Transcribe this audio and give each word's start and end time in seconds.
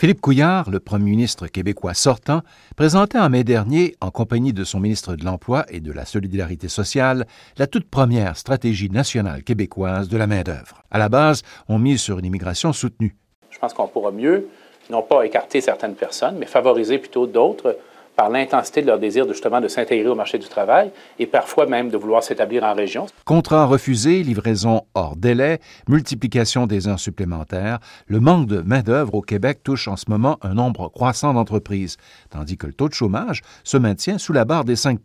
Philippe 0.00 0.20
Couillard, 0.20 0.70
le 0.70 0.78
premier 0.78 1.10
ministre 1.10 1.48
québécois 1.48 1.92
sortant, 1.92 2.42
présentait 2.76 3.18
en 3.18 3.28
mai 3.30 3.42
dernier, 3.42 3.96
en 4.00 4.12
compagnie 4.12 4.52
de 4.52 4.62
son 4.62 4.78
ministre 4.78 5.16
de 5.16 5.24
l'Emploi 5.24 5.64
et 5.70 5.80
de 5.80 5.90
la 5.90 6.04
Solidarité 6.04 6.68
sociale, 6.68 7.26
la 7.56 7.66
toute 7.66 7.90
première 7.90 8.36
stratégie 8.36 8.90
nationale 8.90 9.42
québécoise 9.42 10.08
de 10.08 10.16
la 10.16 10.28
main-d'œuvre. 10.28 10.84
À 10.92 10.98
la 10.98 11.08
base, 11.08 11.42
on 11.68 11.80
mise 11.80 12.00
sur 12.00 12.20
une 12.20 12.26
immigration 12.26 12.72
soutenue. 12.72 13.16
Je 13.50 13.58
pense 13.58 13.74
qu'on 13.74 13.88
pourra 13.88 14.12
mieux, 14.12 14.46
non 14.88 15.02
pas 15.02 15.26
écarter 15.26 15.60
certaines 15.60 15.96
personnes, 15.96 16.36
mais 16.38 16.46
favoriser 16.46 16.98
plutôt 16.98 17.26
d'autres 17.26 17.76
par 18.18 18.30
l'intensité 18.30 18.82
de 18.82 18.88
leur 18.88 18.98
désir 18.98 19.28
justement 19.28 19.60
de 19.60 19.68
s'intégrer 19.68 20.08
au 20.08 20.16
marché 20.16 20.38
du 20.38 20.48
travail 20.48 20.90
et 21.20 21.26
parfois 21.28 21.66
même 21.66 21.88
de 21.88 21.96
vouloir 21.96 22.24
s'établir 22.24 22.64
en 22.64 22.74
région. 22.74 23.06
Contrats 23.24 23.64
refusés, 23.64 24.24
livraison 24.24 24.82
hors 24.94 25.14
délai, 25.14 25.60
multiplication 25.86 26.66
des 26.66 26.88
heures 26.88 26.98
supplémentaires, 26.98 27.78
le 28.08 28.18
manque 28.18 28.48
de 28.48 28.60
main-d'œuvre 28.60 29.14
au 29.14 29.22
Québec 29.22 29.60
touche 29.62 29.86
en 29.86 29.96
ce 29.96 30.06
moment 30.08 30.36
un 30.42 30.54
nombre 30.54 30.88
croissant 30.88 31.32
d'entreprises, 31.32 31.96
tandis 32.30 32.56
que 32.56 32.66
le 32.66 32.72
taux 32.72 32.88
de 32.88 32.94
chômage 32.94 33.42
se 33.62 33.76
maintient 33.76 34.18
sous 34.18 34.32
la 34.32 34.44
barre 34.44 34.64
des 34.64 34.74
5 34.74 34.98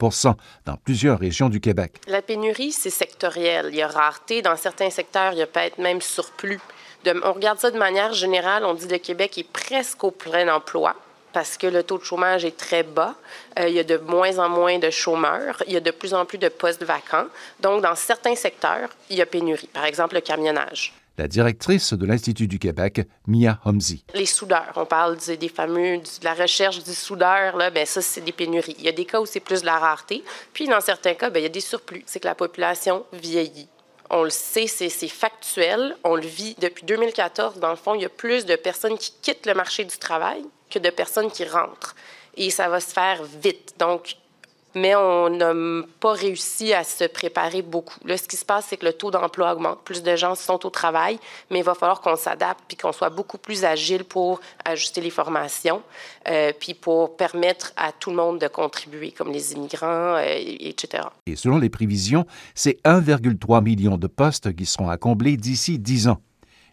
dans 0.66 0.78
plusieurs 0.84 1.20
régions 1.20 1.50
du 1.50 1.60
Québec. 1.60 2.02
La 2.08 2.24
pénurie, 2.24 2.72
c'est 2.72 2.90
sectoriel. 2.90 3.68
Il 3.70 3.76
y 3.76 3.84
a 3.84 3.88
rareté. 3.88 4.42
Dans 4.42 4.56
certains 4.56 4.90
secteurs, 4.90 5.34
il 5.34 5.38
y 5.38 5.44
a 5.44 5.48
peut-être 5.48 5.78
même 5.78 6.02
surplus. 6.02 6.60
on 7.06 7.34
regarde 7.34 7.60
ça 7.60 7.70
de 7.70 7.78
manière 7.78 8.14
générale. 8.14 8.66
On 8.66 8.74
dit 8.74 8.88
que 8.88 8.94
le 8.94 8.98
Québec 8.98 9.38
est 9.38 9.48
presque 9.48 10.04
au 10.04 10.10
plein 10.10 10.52
emploi 10.52 10.96
parce 11.34 11.58
que 11.58 11.68
le 11.68 11.84
taux 11.84 11.98
de 11.98 12.04
chômage 12.04 12.46
est 12.46 12.56
très 12.56 12.84
bas. 12.84 13.16
Euh, 13.60 13.68
il 13.68 13.76
y 13.76 13.80
a 13.80 13.84
de 13.84 13.98
moins 13.98 14.38
en 14.40 14.50
moins 14.50 14.80
de 14.80 14.90
chômeurs. 14.90 15.62
Il 15.68 15.74
y 15.74 15.78
a 15.78 15.80
de 15.80 15.92
plus 15.92 16.14
en 16.14 16.26
plus 16.26 16.38
de 16.38 16.50
postes 16.50 16.84
vacants. 16.84 17.28
Donc, 17.60 17.82
dans 17.82 17.96
certains 17.96 18.36
secteurs, 18.36 18.90
il 19.10 19.18
y 19.18 19.22
a 19.22 19.26
pénurie. 19.26 19.70
Par 19.74 19.86
exemple, 19.86 20.16
le 20.16 20.22
camionnage. 20.22 20.94
La 21.18 21.28
directrice 21.28 21.94
de 21.94 22.06
l'Institut 22.08 22.48
du 22.48 22.58
Québec, 22.58 23.02
Mia 23.28 23.60
Homzi. 23.66 24.04
Les 24.16 24.26
soudeurs, 24.26 24.74
on 24.78 24.86
parle 24.86 25.18
des 25.18 25.50
fameux, 25.50 25.98
de 25.98 26.24
la 26.24 26.34
recherche 26.34 26.84
du 26.84 26.94
soudeur, 26.94 27.56
là, 27.56 27.70
ben 27.70 27.86
ça, 27.86 28.02
c'est 28.02 28.22
des 28.22 28.32
pénuries. 28.32 28.76
Il 28.80 28.86
y 28.86 28.90
a 28.90 28.94
des 28.94 29.06
cas 29.06 29.22
où 29.22 29.28
c'est 29.28 29.40
plus 29.40 29.62
de 29.62 29.68
la 29.68 29.78
rareté. 29.78 30.24
Puis, 30.54 30.68
dans 30.68 30.82
certains 30.82 31.14
cas, 31.14 31.30
ben, 31.30 31.40
il 31.40 31.44
y 31.44 31.48
a 31.48 31.50
des 31.50 31.62
surplus. 31.62 32.04
C'est 32.08 32.20
que 32.20 32.28
la 32.28 32.36
population 32.36 33.06
vieillit 33.14 33.68
on 34.14 34.24
le 34.24 34.30
sait, 34.30 34.68
c'est 34.68 35.08
factuel. 35.08 35.96
On 36.04 36.16
le 36.16 36.22
vit 36.22 36.56
depuis 36.60 36.86
2014. 36.86 37.60
Dans 37.60 37.72
le 37.72 37.76
fond, 37.76 37.96
il 37.96 38.02
y 38.02 38.06
a 38.06 38.10
plus 38.10 38.46
de 38.46 38.56
personnes 38.56 38.98
qui 38.98 39.12
quittent 39.22 39.48
le 39.48 39.56
marché 39.56 39.84
du 39.86 39.98
travail 39.98 40.44
que 40.74 40.80
de 40.80 40.90
personnes 40.90 41.32
qui 41.32 41.46
rentrent. 41.46 41.96
Et 42.36 42.50
ça 42.50 42.68
va 42.68 42.80
se 42.80 42.92
faire 42.92 43.24
vite. 43.24 43.76
Donc, 43.78 44.16
mais 44.76 44.96
on 44.96 45.30
n'a 45.30 45.54
pas 46.00 46.14
réussi 46.14 46.74
à 46.74 46.84
se 46.84 47.04
préparer 47.06 47.62
beaucoup. 47.62 48.00
Là, 48.06 48.18
ce 48.18 48.28
qui 48.28 48.38
se 48.38 48.46
passe, 48.46 48.68
c'est 48.70 48.78
que 48.78 48.86
le 48.86 48.94
taux 48.94 49.12
d'emploi 49.12 49.54
augmente, 49.54 49.84
plus 49.84 50.02
de 50.02 50.16
gens 50.16 50.36
sont 50.36 50.66
au 50.66 50.70
travail, 50.70 51.20
mais 51.52 51.60
il 51.60 51.64
va 51.64 51.76
falloir 51.76 52.02
qu'on 52.02 52.16
s'adapte 52.16 52.62
puis 52.68 52.78
qu'on 52.78 52.92
soit 52.92 53.10
beaucoup 53.10 53.38
plus 53.38 53.66
agile 53.66 54.04
pour 54.04 54.40
ajuster 54.66 55.02
les 55.02 55.10
formations, 55.10 55.82
euh, 56.28 56.52
puis 56.60 56.74
pour 56.74 57.16
permettre 57.16 57.74
à 57.78 57.92
tout 57.92 58.10
le 58.10 58.16
monde 58.16 58.40
de 58.40 58.48
contribuer, 58.48 59.12
comme 59.12 59.32
les 59.32 59.54
immigrants, 59.54 60.16
euh, 60.16 60.24
etc. 60.40 61.04
Et 61.28 61.36
selon 61.36 61.60
les 61.60 61.70
prévisions, 61.70 62.26
c'est 62.56 62.80
1,3 62.84 63.64
million 63.64 63.98
de 63.98 64.08
postes 64.08 64.56
qui 64.56 64.66
seront 64.66 64.90
à 64.90 64.98
combler 64.98 65.38
d'ici 65.38 65.78
10 65.78 66.08
ans. 66.08 66.20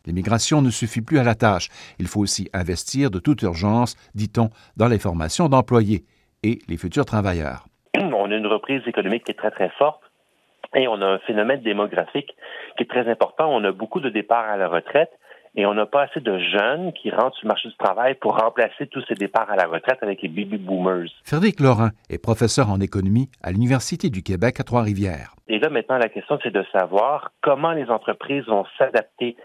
L'immigration 0.06 0.62
ne 0.62 0.70
suffit 0.70 1.02
plus 1.02 1.18
à 1.18 1.24
la 1.24 1.34
tâche. 1.34 1.68
Il 1.98 2.06
faut 2.06 2.20
aussi 2.20 2.48
investir 2.52 3.10
de 3.10 3.18
toute 3.18 3.42
urgence, 3.42 3.96
dit-on, 4.14 4.50
dans 4.76 4.88
les 4.88 4.98
formations 4.98 5.48
d'employés 5.48 6.04
et 6.42 6.58
les 6.68 6.76
futurs 6.76 7.04
travailleurs. 7.04 7.66
On 7.94 8.30
a 8.30 8.36
une 8.36 8.46
reprise 8.46 8.82
économique 8.86 9.24
qui 9.24 9.32
est 9.32 9.38
très, 9.38 9.50
très 9.50 9.70
forte. 9.78 10.00
Et 10.74 10.86
on 10.86 11.02
a 11.02 11.06
un 11.06 11.18
phénomène 11.20 11.62
démographique 11.62 12.34
qui 12.76 12.84
est 12.84 12.90
très 12.90 13.10
important. 13.10 13.52
On 13.52 13.64
a 13.64 13.72
beaucoup 13.72 14.00
de 14.00 14.08
départs 14.08 14.48
à 14.48 14.56
la 14.56 14.68
retraite 14.68 15.10
et 15.56 15.66
on 15.66 15.74
n'a 15.74 15.86
pas 15.86 16.02
assez 16.02 16.20
de 16.20 16.38
jeunes 16.38 16.92
qui 16.92 17.10
rentrent 17.10 17.36
sur 17.36 17.46
le 17.46 17.48
marché 17.48 17.68
du 17.68 17.76
travail 17.76 18.14
pour 18.14 18.38
remplacer 18.38 18.86
tous 18.86 19.02
ces 19.08 19.14
départs 19.14 19.50
à 19.50 19.56
la 19.56 19.66
retraite 19.66 19.98
avec 20.02 20.22
les 20.22 20.28
baby 20.28 20.58
boomers. 20.58 21.08
Frédéric 21.24 21.58
Laurent 21.58 21.88
est 22.08 22.22
professeur 22.22 22.70
en 22.70 22.80
économie 22.80 23.28
à 23.42 23.50
l'Université 23.50 24.10
du 24.10 24.22
Québec 24.22 24.60
à 24.60 24.62
Trois-Rivières. 24.62 25.34
Et 25.48 25.58
là, 25.58 25.68
maintenant, 25.68 25.98
la 25.98 26.08
question, 26.08 26.38
c'est 26.42 26.52
de 26.52 26.64
savoir 26.72 27.32
comment 27.42 27.72
les 27.72 27.90
entreprises 27.90 28.44
vont 28.44 28.64
s'adapter 28.78 29.36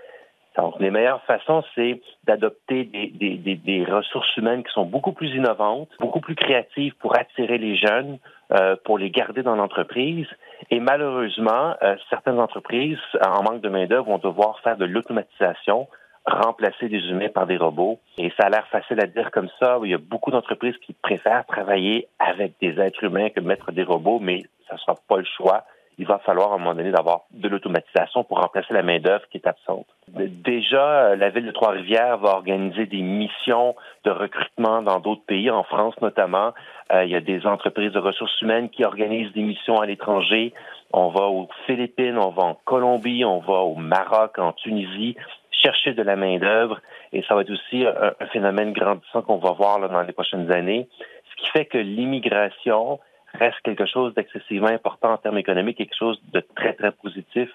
donc, 0.57 0.79
les 0.79 0.89
meilleures 0.89 1.23
façons, 1.23 1.63
c'est 1.75 2.01
d'adopter 2.23 2.85
des, 2.85 3.85
ressources 3.85 4.35
humaines 4.38 4.63
qui 4.63 4.71
sont 4.71 4.85
beaucoup 4.85 5.11
plus 5.11 5.29
innovantes, 5.35 5.89
beaucoup 5.99 6.21
plus 6.21 6.35
créatives 6.35 6.93
pour 6.99 7.17
attirer 7.17 7.57
les 7.57 7.75
jeunes, 7.75 8.19
euh, 8.51 8.75
pour 8.85 8.97
les 8.97 9.09
garder 9.09 9.43
dans 9.43 9.55
l'entreprise. 9.55 10.27
Et 10.71 10.79
malheureusement, 10.79 11.75
euh, 11.83 11.95
certaines 12.09 12.39
entreprises, 12.39 12.99
en 13.25 13.43
manque 13.43 13.61
de 13.61 13.69
main-d'œuvre, 13.69 14.05
vont 14.05 14.17
devoir 14.17 14.59
faire 14.61 14.77
de 14.77 14.85
l'automatisation, 14.85 15.88
remplacer 16.25 16.87
des 16.87 17.01
humains 17.09 17.29
par 17.29 17.47
des 17.47 17.57
robots. 17.57 17.99
Et 18.17 18.31
ça 18.37 18.47
a 18.47 18.49
l'air 18.49 18.67
facile 18.67 18.99
à 19.01 19.07
dire 19.07 19.31
comme 19.31 19.49
ça. 19.59 19.77
Il 19.83 19.91
y 19.91 19.93
a 19.93 19.99
beaucoup 19.99 20.31
d'entreprises 20.31 20.77
qui 20.85 20.93
préfèrent 20.93 21.45
travailler 21.45 22.07
avec 22.19 22.53
des 22.61 22.79
êtres 22.79 23.03
humains 23.03 23.29
que 23.29 23.41
mettre 23.41 23.72
des 23.72 23.83
robots, 23.83 24.19
mais 24.19 24.43
ça 24.67 24.75
ne 24.75 24.79
sera 24.79 24.95
pas 25.07 25.17
le 25.17 25.25
choix 25.25 25.66
il 25.97 26.06
va 26.06 26.19
falloir 26.19 26.51
à 26.51 26.56
un 26.56 26.57
moment 26.57 26.75
donné 26.75 26.91
d'avoir 26.91 27.22
de 27.31 27.47
l'automatisation 27.47 28.23
pour 28.23 28.39
remplacer 28.39 28.73
la 28.73 28.83
main-d'œuvre 28.83 29.25
qui 29.29 29.38
est 29.38 29.47
absente. 29.47 29.88
Déjà, 30.07 31.06
euh, 31.06 31.16
la 31.16 31.29
ville 31.29 31.45
de 31.45 31.51
Trois-Rivières 31.51 32.17
va 32.17 32.31
organiser 32.31 32.85
des 32.85 33.01
missions 33.01 33.75
de 34.03 34.11
recrutement 34.11 34.81
dans 34.81 35.00
d'autres 35.00 35.25
pays, 35.25 35.50
en 35.50 35.63
France 35.63 35.95
notamment. 36.01 36.53
Euh, 36.91 37.05
il 37.05 37.11
y 37.11 37.16
a 37.16 37.22
des 37.22 37.45
entreprises 37.45 37.91
de 37.91 38.00
ressources 38.00 38.39
humaines 38.41 38.69
qui 38.69 38.84
organisent 38.84 39.34
des 39.34 39.41
missions 39.41 39.79
à 39.79 39.85
l'étranger. 39.85 40.53
On 40.94 41.09
va 41.09 41.23
aux 41.23 41.47
Philippines, 41.66 42.17
on 42.17 42.29
va 42.29 42.44
en 42.44 42.57
Colombie, 42.66 43.25
on 43.25 43.39
va 43.39 43.59
au 43.59 43.75
Maroc, 43.75 44.38
en 44.38 44.53
Tunisie, 44.53 45.16
chercher 45.51 45.94
de 45.94 46.03
la 46.03 46.16
main-d'œuvre. 46.16 46.79
Et 47.13 47.23
ça 47.28 47.35
va 47.35 47.41
être 47.41 47.51
aussi 47.51 47.85
un, 47.85 48.25
phénomène 48.28 48.73
grandissant 48.73 49.22
qu'on 49.22 49.38
va 49.38 49.51
voir 49.51 49.79
dans 49.89 50.01
les 50.01 50.13
prochaines 50.13 50.51
années. 50.51 50.88
Ce 51.31 51.41
qui 51.41 51.50
fait 51.51 51.66
que 51.66 51.78
l'immigration, 51.78 53.00
reste 53.35 53.62
quelque 53.63 53.85
chose 53.85 54.13
d'excessivement 54.16 54.68
important 54.68 55.13
en 55.13 55.18
termes 55.18 55.38
économiques, 55.38 55.78
quelque 55.78 55.97
chose 55.97 56.19
de 56.34 56.44
très, 56.56 56.73
très 56.73 56.91
positif 56.91 57.50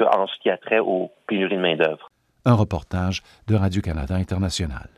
en 0.00 0.26
ce 0.26 0.38
qui 0.40 0.50
a 0.50 0.56
trait 0.56 0.78
aux 0.78 1.10
pénuries 1.26 1.56
de 1.56 1.60
main-d'œuvre. 1.60 2.08
Un 2.44 2.54
reportage 2.54 3.22
de 3.48 3.54
Radio-Canada 3.54 4.14
International. 4.14 4.88